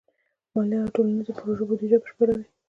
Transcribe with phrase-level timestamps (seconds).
[0.53, 2.45] مالیه د ټولنیزو پروژو بودیجه بشپړوي.